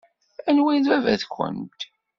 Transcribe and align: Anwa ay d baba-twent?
Anwa 0.49 0.69
ay 0.71 0.79
d 0.83 0.85
baba-twent? 0.91 1.79